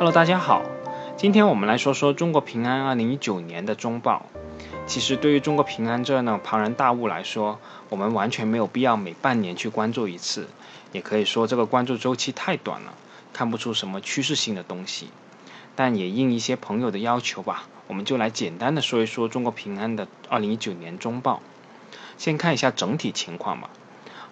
[0.00, 0.62] Hello，大家好，
[1.18, 4.24] 今天我们来说说中国平安2019年的中报。
[4.86, 7.58] 其实对于中国平安这样的庞然大物来说，
[7.90, 10.48] 我们完全没有必要每半年去关注一次，
[10.92, 12.94] 也可以说这个关注周期太短了，
[13.34, 15.10] 看不出什么趋势性的东西。
[15.76, 21.42] 但也应一些朋友的要求吧，我们就来简单的说一说中国平安的2019年中报。
[22.16, 23.68] 先看一下整体情况吧。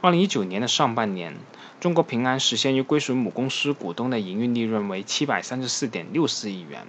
[0.00, 1.34] 2019年的上半年，
[1.80, 6.86] 中国平安实现于归属母公司股东的营运利润为734.64亿元，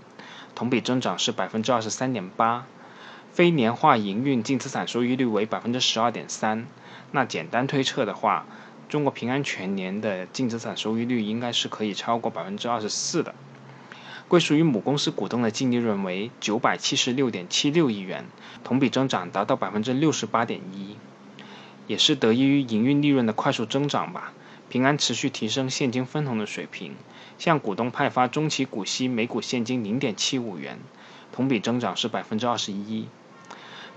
[0.53, 2.61] 同比增长是23.8%。
[3.31, 6.65] 非年化营运净资产收益率为12.3%。
[7.11, 8.45] 那简单推测的话，
[8.89, 13.33] 中国平安全年的净资产收益率应该是可以超过24%的。
[14.27, 18.25] 归属于母公司股东的净利润为976.76亿元，
[18.63, 20.59] 同比增长达到68.1%，
[21.89, 24.31] 也是得益于营运利润的快速增长吧。
[24.69, 26.94] 平安持续提升现金分红的水平，
[27.39, 30.78] 向股东派发中期股息每股现金0.75元，
[31.31, 33.05] 同比增长是21%。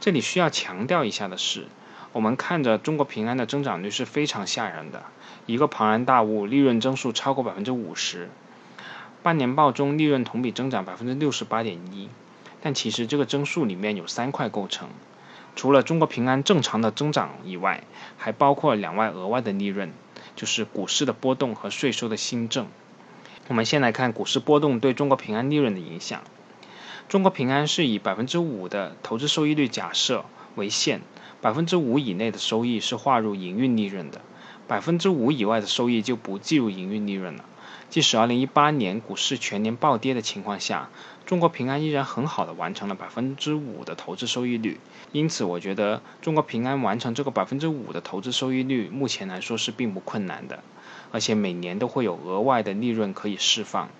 [0.00, 1.66] 这里需要强调一下的是，
[2.14, 5.05] 我们看着中国平安的增长率是非常吓人的，
[5.44, 8.28] 一个庞然大物，利润增速超过50%。
[9.22, 12.09] 半年报中利润同比增长百分之六十八点一，
[12.62, 14.88] 但其实这个增速里面有三块构成，
[15.55, 17.84] 除了中国平安正常的增长以外，
[18.17, 19.92] 还包括两外额外的利润，
[20.34, 22.67] 就是股市的波动和税收的新政。
[23.48, 26.22] 我们先来看股市波动对中国平安利润的影响。
[27.09, 31.03] 中国平安是以百分之五的投资收益率假设为限，
[31.41, 34.22] 百分之五以内的收益是划入营运利润的，
[34.66, 37.44] 百分之五以外的收益就不计入营运利润了。
[37.92, 40.88] 即使2018年股市全年暴跌的情况下，
[41.26, 44.80] 中国平安依然很好的完成了百分之五的投资收益率。
[45.12, 50.64] 因此，我觉得中国平安完成这个百分之五的投资收益率，目前来说是并不困难的。
[51.10, 53.90] 而且每年都会有额外的利润可以释放，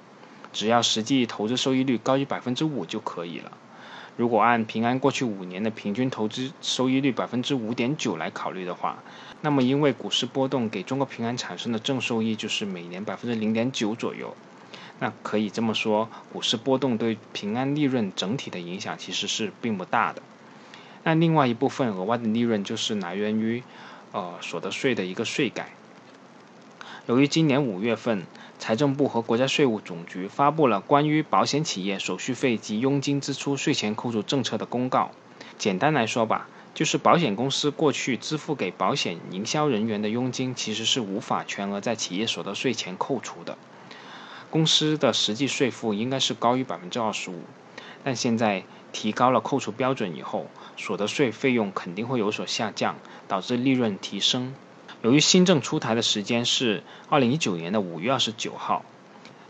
[0.54, 3.52] 只要实际投资收益率高于百分之五就可以了。
[4.17, 9.03] 如果按平安过去五年的平均投资收益率百分之五点九来考虑的话，
[9.41, 14.37] 那么因为股市波动给中国平安产生的正收益就是每年百分之零点九左右。
[15.00, 20.23] 那可以这么说，股市波动对平安利润整体的影响其实是并不大的。
[21.05, 23.62] 那另外一部分额外的利润就是来源于
[24.12, 25.71] 呃所得税的一个税改。
[27.06, 28.27] 由于今年五月份。
[28.62, 35.11] 财政部和国家税务总局发布了关于保险企业手续费及佣金支出税前扣除政策的公告。
[35.59, 43.59] 简单来说吧，就是保险公司过去支付给保险营销人员的佣金，其实是无法全额在企业所得税前扣除的。
[44.49, 47.41] 公司的实际税负应该是高于百分之二十五，
[48.05, 48.62] 但现在
[48.93, 50.47] 提高了扣除标准以后，
[50.77, 52.94] 所得税费用肯定会有所下降，
[53.27, 54.55] 导致利润提升。
[55.02, 58.84] 由于新政出台的时间是二零一九年的五月二十九号，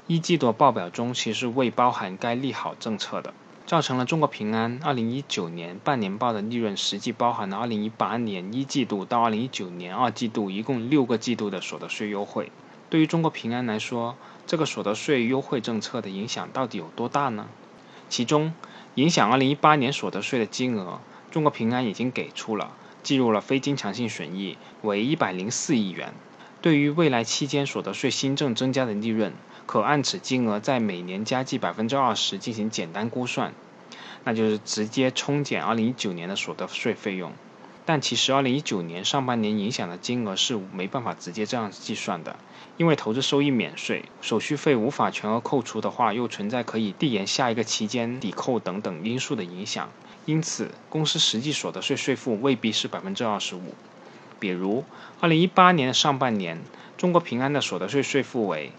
[0.07, 3.35] 一季度报表中其实未包含该利好政策的，
[3.67, 12.51] 造成了中国平安二零一九年半年报的利润实际包含了二零一八年一季度到二零一九年二季度一共六个季度的所得税优惠。
[12.89, 17.47] 对于中国平安来说，这个所得税优惠政策的影响到底有多大呢？
[18.09, 18.55] 其中，
[18.95, 20.99] 影响二零一八年所得税的金额，
[21.31, 22.73] 中国平安已经给出了。
[23.03, 26.15] 计入了非经常性损益为一百零四亿元。
[26.61, 29.33] 对于未来期间所得税新政增加的利润，
[29.67, 33.53] 可按此金额在每年加计百分之二十进行简单估算，
[34.25, 37.33] 那就是直接冲减二零一九年的所得税费用。
[37.85, 42.37] 但其实二零一九年上半年影响的金额是没办法直接这样计算的，
[42.77, 49.91] 因为投资收益免税、手续费无法全额扣除的话，又存在可以递延下一个期间抵扣等等因素的影响。
[50.25, 53.75] 因此，公司实际所得税税负未必是百分之二十五。
[54.39, 54.85] 比如，
[55.21, 56.63] 二零一八年的上半年，
[56.97, 58.71] 中国平安的所得税税负为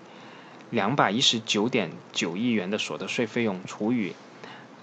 [0.69, 4.13] 两百一十九点九亿元的所得税费用除以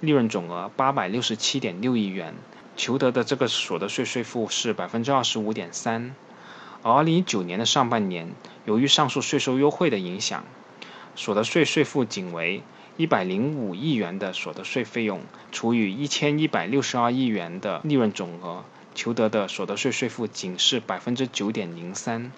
[0.00, 2.34] 利润总额八百六十七点六亿元，
[2.80, 6.14] 求得的这个所得税税负是百分之二十五点三。
[6.82, 8.32] 而二零一九年的上半年，
[8.64, 10.46] 由于上述税收优惠的影响，
[11.14, 12.62] 所得税税负仅为。
[12.96, 15.20] 一百零五亿元的所得税费用
[15.52, 18.64] 除以一千一百六十二亿元的利润总额，
[18.94, 22.32] 求得的所得税税负仅是百分之九点零三。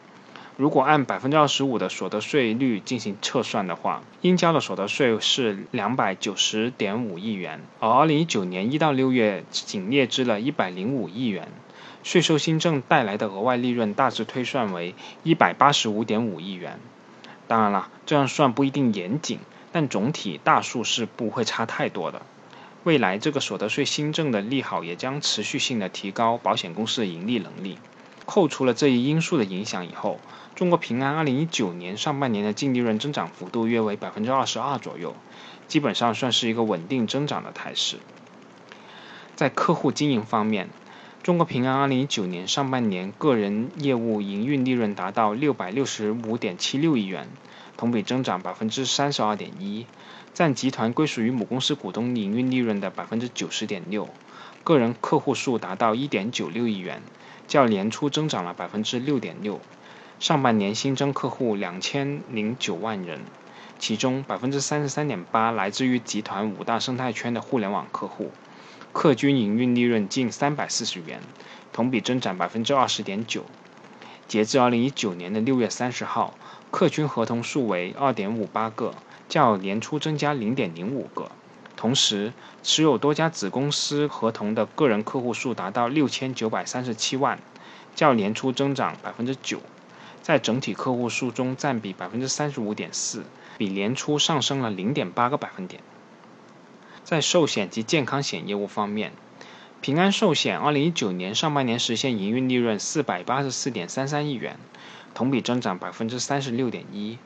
[0.57, 11.49] 如果按百分之二十五的所得税率进行测算的话，应交的所得税是两百九十点五亿元，而二零一九年一到六月仅列支了一百零五亿元，
[12.03, 16.79] 税收新政带来的额外利润大致推算为一百八十五点五亿元。
[17.49, 19.39] 当然了，这样算不一定严谨。
[19.75, 22.21] 但总体大数是不会差太多的。
[22.85, 27.79] 未来这个所得税新政的利好也将持续性的提高保险公司的盈利能力。
[28.27, 30.21] 扣除了这一因素的影响以后，
[30.55, 35.15] 中国平安2019年上半年的净利润增长幅度约为百分之二十二左右，
[35.67, 37.97] 基本上算是一个稳定增长的态势。
[39.35, 40.69] 在客户经营方面，
[41.23, 47.29] 中国平安2019年上半年个人业务营运利润达到六百六十五点七六亿元，
[47.79, 49.87] 同比增长百分之三十二点一，
[50.35, 54.09] 占集团归属于母公司股东营运利润的百分之九十点六。
[54.63, 57.03] 个人客户数达到一点九六亿元，
[57.49, 59.61] 较年初增长了百分之六点六。
[60.23, 63.23] 上半年新增客户两千零九万人，
[63.81, 68.31] 其中百分之三十三点八来自于集团五大生态圈的互联网客户。
[68.93, 71.21] 客均营运利润近三百四十元，
[71.73, 73.45] 同比增长百分之二十点九。
[74.29, 76.35] 截至二零一九年的六月三十号，
[76.71, 78.95] 客均合同数为二点五八个，
[79.29, 81.33] 较年初增加零点零五个。
[81.75, 82.33] 同时，
[82.63, 87.41] 持有多家子公司合同的个人客户数达到六千九百三十七万，
[87.97, 89.61] 较年初增长百分之九，
[90.23, 93.25] 在整体客户数中占比百分之三十五点四，
[93.59, 95.83] 比年初上升了零点八个百分点。
[97.03, 99.13] 在寿险及健康险业务方面，
[99.81, 104.61] 平安寿险2019年上半年实现营运利润484.33亿元，
[105.13, 107.19] 同比增长36.1%。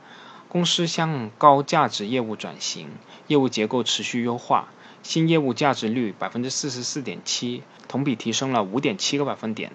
[0.48, 2.88] 公司向高价值业务转型，
[3.26, 4.68] 业务结构持续优化，
[5.02, 9.72] 新业务价值率44.7%，同比提升了5.7个百分点。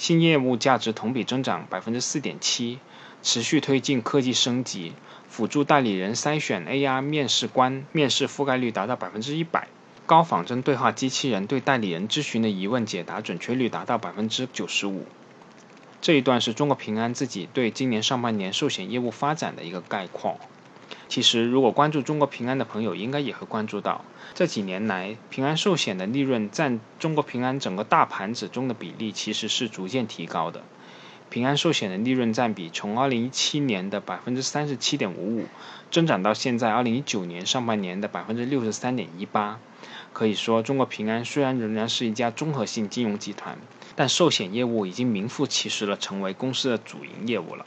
[0.00, 2.78] 新业务价值同比增长4.7%，
[3.22, 4.94] 持续推进科技升级。
[5.28, 9.66] 辅助代理人筛选 AR 面试官，面试覆盖率达到百分之一百；
[10.06, 15.04] 高仿真对话机器人对代理人咨询的疑问解答准确率达到百分之九十五。
[16.00, 20.38] 这一段是中国平安自己对今年上半年寿险业务发展的一个概况。
[21.10, 30.62] 其实，如果关注中国平安的朋友，应该也会关注到，这几年来，平安寿险的利润占中国平安整个大盘子中的比例其实是逐渐提高的。
[31.28, 35.46] 平安寿险的利润占比从2017年的百分之三十七点五五，
[35.90, 39.58] 增长到现在2019年上半年的百分之六十三点一八。
[40.12, 43.58] 可以说，中国平安虽然仍然是一家综合性金融集团，
[43.96, 47.66] 但寿险业务已经名副其实的成为公司的主营业务了。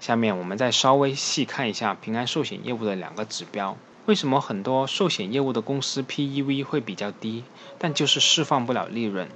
[0.00, 3.76] 下面我们再稍微细看一下平安寿险业务的两个指标。
[4.04, 7.42] 为什么很多寿险业务的公司 PEV 会比较低，
[7.78, 9.28] 但就是释放不了利润？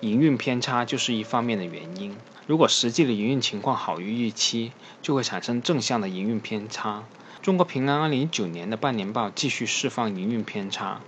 [0.00, 2.16] 营运偏差就是一方面的原因。
[2.46, 4.72] 如果实际的营运情况好于预期，
[5.02, 7.04] 就会产生正向的营运偏差。
[7.42, 11.00] 中国平安2019年的半年报继续释放营运偏差。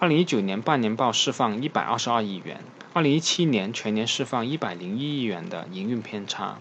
[0.00, 2.60] 2019年半年报释放122亿元
[2.92, 6.58] ，2017年全年释放101亿元的营运偏差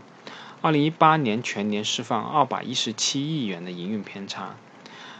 [0.62, 4.56] ，2018年全年释放217亿元的营运偏差。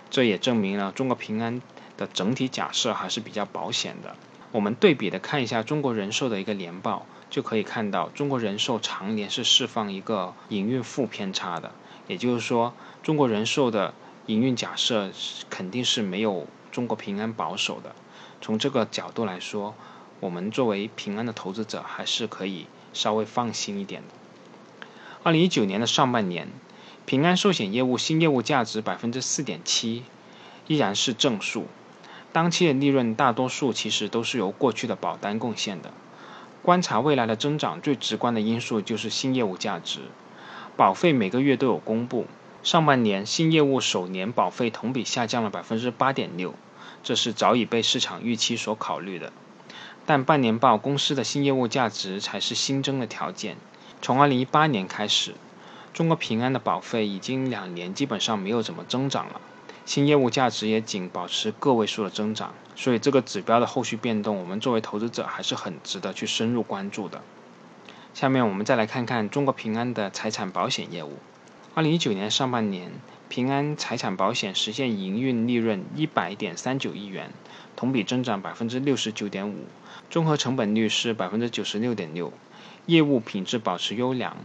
[0.10, 1.62] 这也证明了中国平安
[1.98, 4.16] 的整体假设还是比较保险的。
[4.52, 7.06] 我们对比的看一下中国人寿的一个年报。
[7.30, 11.72] 就可以看到，中国人寿常年是释放一个营运负偏差的，
[12.10, 13.94] 也就是说，中国人寿的
[14.26, 15.10] 营运假设
[15.50, 17.96] 肯定是没有中国平安保守的。
[18.42, 19.74] 从这个角度来说，
[20.20, 24.08] 我们作为平安的投资者还是可以稍微放心一点的。
[25.24, 26.48] 二零一九年的上半年，
[27.06, 30.04] 平安寿险业务新业务价值百分之四点七，
[30.66, 31.68] 依然是正数。
[32.34, 35.92] 当期的利润大多数其实都是由过去的保单贡献的。
[36.64, 40.00] 观察未来的增长，最直观的因素就是新业务价值。
[40.76, 42.26] 保费每个月都有公布，
[42.64, 46.56] 上半年新业务首年保费同比下降了百分之八点六，
[47.04, 49.32] 这是早已被市场预期所考虑的。
[50.08, 53.58] 但半年报公司的新业务价值才是新增的条件。
[54.02, 55.36] 从二零一八年开始，
[55.94, 59.40] 中国平安的保费已经两年基本上没有怎么增长了。
[59.86, 67.22] 新业务价值也仅保持个位数的增长，所以这个指标的后续变动，我们作为投资者还是很值得去深入关注的。
[68.16, 71.18] 下面我们再来看看中国平安的财产保险业务。
[71.76, 72.92] 二零一九年上半年，
[73.30, 77.32] 平安财产保险实现营运利润一百点三九亿元，
[77.76, 79.66] 同比增长百分之六十九点五，
[80.10, 82.34] 综合成本率是百分之九十六点六，
[82.86, 84.38] 业务品质保持优良。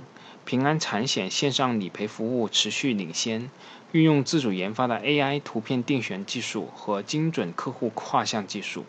[0.45, 3.51] 平安产险线上理赔服务持续领先，
[3.91, 8.85] 运用自主研发的 AI 图片定选技术和精准客户画像技术，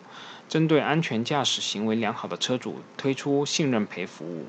[0.48, 4.46] 针对安全驾驶行为良好的车主推出信任赔服务，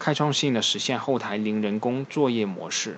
[0.00, 2.96] 开创性的实现后台零人工作业模式，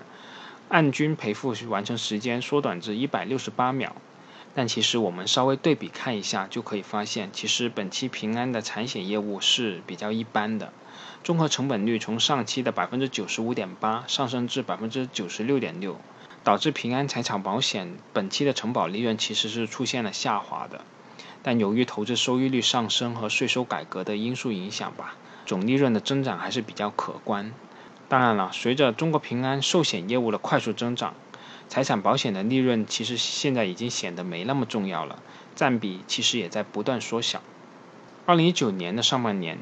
[0.71, 3.95] 按均赔付完成时间缩短至一百六十八秒。
[4.55, 10.73] 但其实我们稍微对比看一下，就可以发现，其实本期平安的产险业务是比较一般的。
[11.23, 15.99] 综合成本率从上期的百分之九十五点八上升至百分之九十六点六，
[16.43, 20.85] 导致平安财产保险本期的承保利润其实是出现了下滑的。
[21.43, 25.15] 但由于投资收益率上升和税收改革的因素影响吧，
[25.47, 27.53] 总利润的增长还是比较可观。
[28.09, 31.15] 当然了，随着中国平安寿险业务的快速增长，
[31.71, 35.23] 财产保险的利润其实现在已经显得没那么重要了，
[35.55, 37.41] 占比其实也在不断缩小。
[38.27, 39.57] 二零一九年的上半年，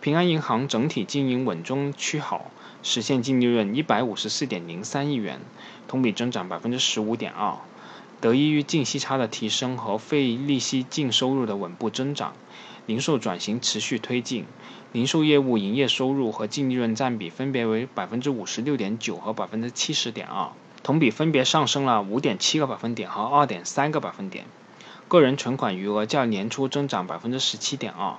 [0.00, 2.50] 平安银行整体经营稳中趋好，
[2.82, 5.40] 实现净利润一百五十四点零三亿元，
[5.86, 7.56] 同比增长百分之十五点二。
[8.20, 12.34] 得益于净息差的提升和非利息净收入的稳步增长，
[12.86, 14.46] 零售转型持续推进，
[14.90, 20.50] 零售业务营业收入和净利润占比分别为百分之五十六点九和百分之七十点二，
[20.82, 24.46] 同比分别上升了五点七个百分点和二点三个百分点。
[25.08, 28.16] 个人存款余额较年初增长百分之十七点二，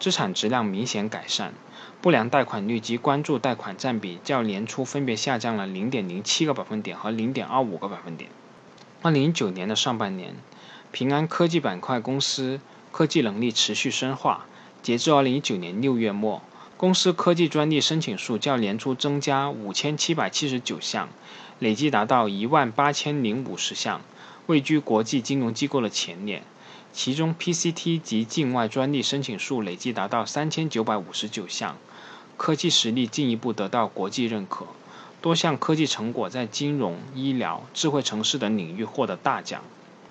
[0.00, 1.52] 资产质量明显改善，
[2.00, 8.30] 不良贷款率及关注贷款占比较年初分别下降了零点零七个百分点和零点二五个百分点。
[9.02, 10.34] 二零一九年的上半年，
[10.90, 14.46] 平安科技板块公司科技能力持续深化。
[14.82, 16.42] 截至二零一九年六月末，
[16.82, 21.08] 公司科技专利申请数较年初增加五千七百七十九项，
[21.60, 24.00] 累计达到一万八千零五十项，
[24.46, 26.42] 位居国际金融机构的前列。
[26.92, 31.76] 其中，PCT 及境外专利申请数累计达到三千九百五十九项，
[32.36, 34.66] 科技实力进一步得到国际认可。
[35.20, 39.62] 多项科技成果在金融、医疗、智慧城市等领域获得大奖。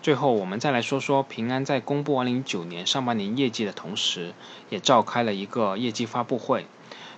[0.01, 4.33] 最后，我们再来说说平安在公布2019年上半年业绩的同时，
[4.69, 6.65] 也召开了一个业绩发布会，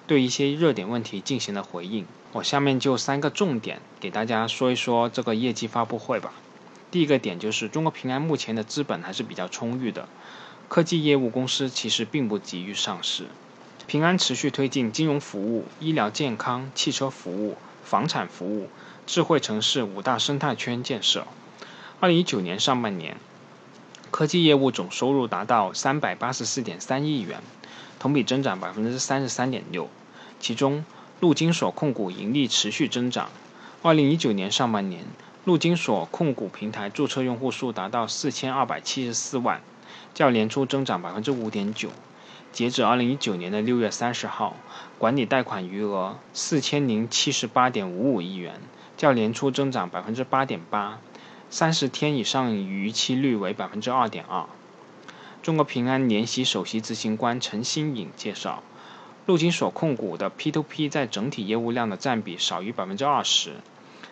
[0.06, 2.06] 对一些热点问题进行了回应。
[2.34, 6.34] 我下面就三个重点给大家说一说这个业绩发布会吧。
[6.92, 10.10] 第一个点就是中国平安目前的资本还是比较充裕的，
[10.68, 13.28] 科技业务公司其实并不急于上市。
[13.88, 17.56] 平安持续推进金融服务、医疗健康、汽车服务。
[17.84, 18.70] 房产服务、
[19.06, 21.28] 智慧城市五大生态圈建设。
[22.00, 23.16] 二零一九年上半年，
[24.12, 27.42] 科技业务总收入达到三百八十四点三亿元，
[27.98, 29.90] 同比增长百分之三十三点六。
[30.40, 30.84] 其中，
[31.22, 33.30] 陆金所控股盈利持续增长。
[33.82, 35.06] 二零一九年上半年，
[35.46, 39.62] 陆金所控股平台注册用户数达到四千二百七十四万，
[40.14, 41.90] 较年初增长百分之五点九。
[42.52, 44.56] 截止二零一九年的六月三十号，
[45.00, 48.62] 管理贷款余额四千零七十八点五五亿元，
[48.98, 51.00] 较年初增长百分之八点八，
[51.56, 54.48] 三十天以上逾期率为百分之二点二。
[55.44, 58.64] 中国平安联席首席执行官陈新颖介绍，
[59.28, 63.58] 陆金所控股的 P2P 在整体业务量的占比少于百分之二十，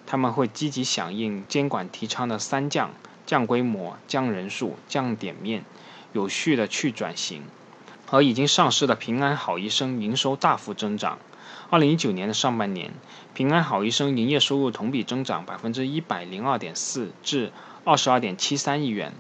[0.06, 2.92] 他们会积极响应监管提倡的三降：
[3.26, 5.66] 降规模、降人数、降点面，
[6.14, 7.42] 有序的去转型。
[8.12, 11.18] 而已经上市的平安好医生营收大幅增长。
[11.72, 12.92] 二零一九年的上半年，
[13.34, 17.54] 平安好医生营业收入同比增长百分之一百零二点四，至
[17.86, 19.14] 二十二点七三亿元，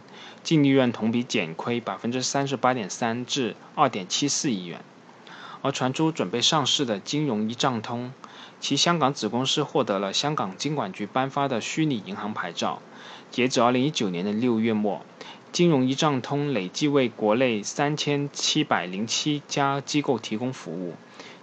[0.43, 4.84] 净利润同比减亏百分之三十八点三，至二点七四亿元。
[5.62, 8.12] 而传出准备上市的金融一账通，
[8.60, 12.81] 其香港子公司获得了香港金管局颁发的虚拟银行牌照。
[13.29, 15.05] 截止二零一九年的六月末。
[15.53, 20.96] 金融一账通累计为国内三千七百零七家机构提供服务，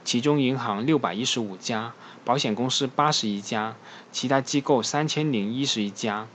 [0.09, 1.93] 其中银行六百一十五家，
[2.25, 3.77] 保险公司八十一家，
[4.11, 6.27] 其他机构三千零一十一家，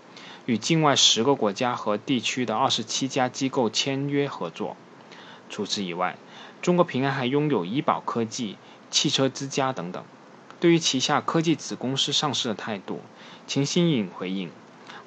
[0.46, 4.77] 与境外十个国家和地区的二十七家机构签约合作。
[5.50, 6.18] 除此以外，
[6.62, 8.58] 中国平安还拥有医保科技、
[8.92, 10.03] 汽车之家等等。
[10.60, 13.01] 对于旗下科技子公司上市的态度，
[13.48, 14.51] 秦新颖回应。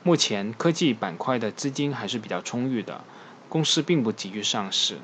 [0.02, 3.04] 目前科技板块的资金还是比较充裕的，
[3.49, 4.99] 公司并不急于上市。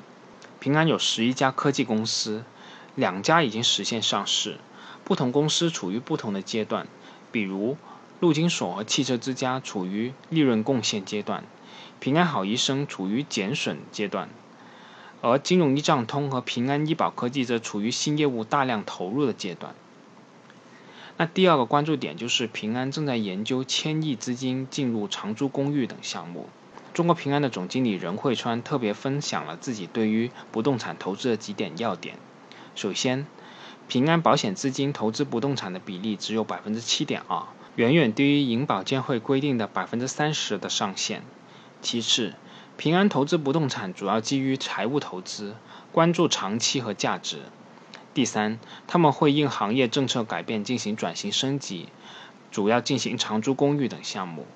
[0.59, 2.43] 平安有十一家科技公司，
[2.95, 4.57] 两家已经实现上市，
[5.03, 6.87] 不同公司处于不同的阶段。
[7.31, 7.77] 比如
[8.19, 11.43] 陆金所和汽车之家处于利润贡献阶段，
[11.99, 14.29] 平安好医生处于减损阶段，
[15.21, 19.73] 而金融一账通和平安医保科技则处于新业务大量投入的阶段。
[21.17, 26.49] 那第二个关注点就是平安正在研究千亿资金进入长租公寓等项目。
[26.93, 32.17] 中国平安的总经理任慧川特别分享了自己对于不动产投资的几点要点。
[32.75, 33.27] 首先，
[33.87, 37.43] 平安保险资金投资不动产的比例只有百分之七点二，
[37.75, 41.23] 远远低于银保监会规定的百分之三十的上限。
[41.81, 42.33] 其次，
[42.77, 45.55] 平安投资不动产主要基于财务投资，
[45.91, 47.43] 关注长期和价值。
[48.13, 51.89] 第三，他们会因行业政策改变进行转型升级，
[52.51, 54.47] 主要进行长租公寓等项目。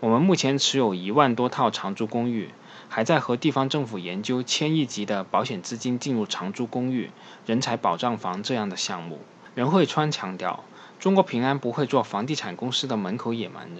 [0.00, 2.50] 我们目前持有一万多套长租公寓，
[2.88, 7.10] 还在和地方政府研究千亿级的保险资金进入长租公寓、
[7.44, 9.20] 人才保障房这样的项目。
[9.54, 10.64] 任慧川强调，
[10.98, 13.78] 中国平安不会做房地产公司的门口野蛮人，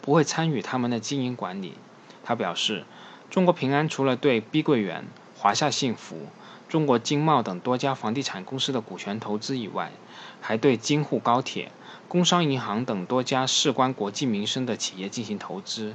[0.00, 1.74] 不会参与他们的经营管理。
[2.22, 2.84] 他表示，
[3.30, 5.04] 中国平安除了对碧桂园、
[5.36, 6.28] 华夏幸福、
[6.68, 9.92] 中国经贸等多家房地产公司的股权投资以外，
[10.40, 11.70] 还对京沪高铁、
[12.08, 15.94] 工商银行等多家事关国计民生的企业进行投资。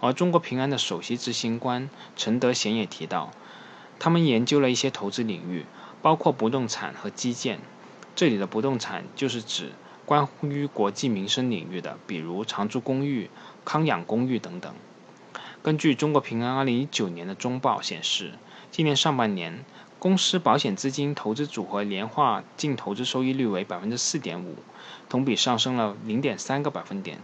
[0.00, 3.30] 而中国平安的首席执行官陈德贤也提到，
[3.98, 5.64] 他们研究了一些投资领域，
[6.02, 7.60] 包括不动产和基建。
[8.14, 9.72] 这里的不动产就是指
[10.04, 13.28] 关乎于国计民生领域的，比如长租公寓、
[13.64, 14.74] 康养公寓等等。
[15.62, 18.34] 根据中国平安2019年的中报显示，
[18.70, 19.64] 今年上半年，
[19.98, 24.56] 公司保险资金投资组合年化净投资收益率为百分之四点五，
[25.08, 27.18] 同比上升了零点三个百分点。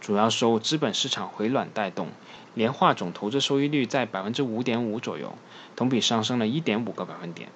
[0.00, 2.08] 主要受资本市场回暖带动，
[2.54, 5.36] 年化总投资收益率在百分之五点五左右，
[5.76, 7.50] 同比上升了一点五个百分点。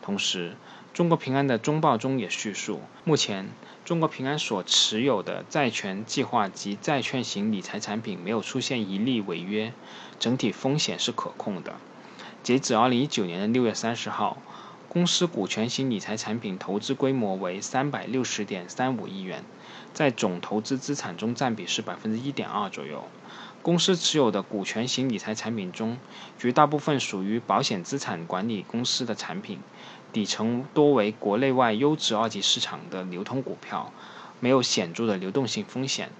[0.00, 0.56] 同时，
[0.94, 3.50] 中国平安的中报中也叙述，目前
[3.84, 9.72] 中国平安所持有的债权计划及债券型理财产品没有出现一例违约，
[10.18, 11.74] 整体风险是可控的。
[12.42, 14.38] 截止二零一九年的六月三十号。
[14.92, 19.42] 公司股权型理财产品投资规模为三百六十点三五亿元，
[19.94, 23.04] 在总投资资产中占比是百分之一点二左右。
[23.62, 25.96] 公司持有的股权型理财产品中，
[26.38, 29.60] 绝大部分属于保险资产管理公司的产品，
[30.12, 33.90] 底层多为国内外优质二级市场的流通股票，
[34.40, 36.10] 没有显著的流动性风险。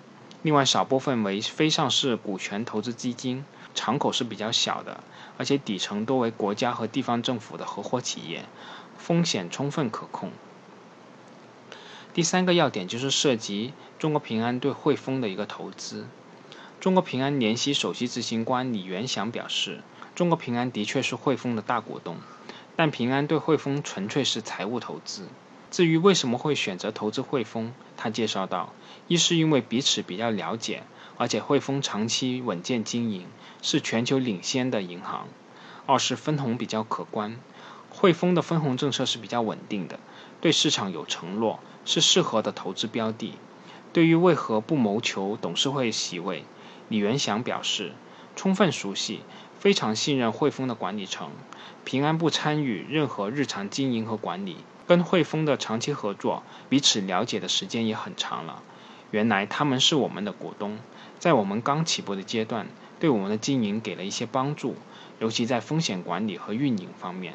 [0.41, 3.45] 另外少部分为非上市股权投资基金。
[3.75, 5.02] 敞口是比较小的，
[5.38, 8.45] 而且底层多为国家和地方政府的合伙企业，
[8.99, 10.31] 风险充分可控。
[12.14, 16.07] 第三个要点就是涉及中国平安对汇丰的一个投资。
[16.79, 19.81] 中国平安联席首席执行官李元祥表示，
[20.14, 22.17] 中国平安的确是汇丰的大股东，
[22.76, 25.29] 但平安对汇丰纯粹是财务投资。
[25.71, 28.75] 至于为什么会选择投资汇丰，他介绍道：
[29.09, 30.83] 一是因为彼此比较了解。
[31.19, 33.26] 而且汇丰长期稳健经营，
[33.61, 35.28] 是全球领先的银行。
[35.87, 37.38] 二是分红比较可观，
[37.90, 39.99] 汇丰的分红政策是比较稳定的，
[40.40, 43.35] 对市场有承诺，是适合的投资标的。
[43.92, 46.44] 对于为何不谋求董事会席位，
[46.88, 47.92] 李元祥表示，
[48.37, 49.20] 充分熟悉，
[49.59, 51.31] 非常信任汇丰的管理层。
[51.85, 58.62] 平安不参与任何日常经营和管理，跟汇丰的长期合作，彼此了解的时间也很长了。
[59.12, 60.79] 原来他们是我们的股东。
[61.20, 62.66] 在我们刚起步的阶段，
[62.98, 64.75] 对我们的经营给了一些帮助，
[65.20, 67.35] 尤其在风险管理和运营方面。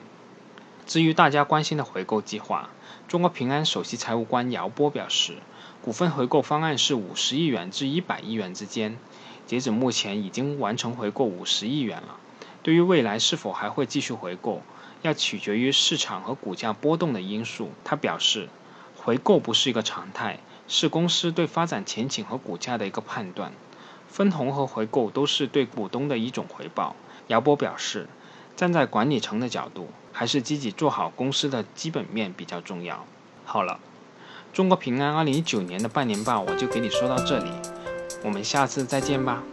[0.85, 2.69] 至于大家关心的回购计划，
[3.07, 5.35] 中国平安首席财务官姚波表示，
[5.81, 8.97] 股份回购方案是五十亿元至一百亿元之间，
[9.45, 12.17] 截止目前已经完成回购五十亿元了。
[12.63, 14.61] 对于未来是否还会继续回购，
[15.01, 17.69] 要取决于市场和股价波动的因素。
[17.85, 18.49] 他表示，
[18.97, 23.51] 回购不是一个常态，是公司对发展前景和股价的一个判断。
[24.08, 26.95] 分红和回购都是对股东的一种回报。
[27.27, 28.08] 姚波表示，
[28.56, 33.06] 站在管理层的角度，还是积极做好公司的基本面比较重要。
[33.45, 33.80] 好了，
[34.53, 37.51] 中国平安二零一九年的半年报我就给你说到这里，
[38.23, 39.43] 我们下次再见吧。